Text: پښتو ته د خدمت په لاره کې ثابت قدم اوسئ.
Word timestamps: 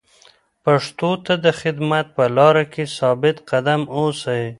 پښتو 0.63 1.11
ته 1.25 1.33
د 1.45 1.47
خدمت 1.61 2.05
په 2.17 2.23
لاره 2.37 2.63
کې 2.73 2.83
ثابت 2.97 3.37
قدم 3.49 3.81
اوسئ. 3.97 4.43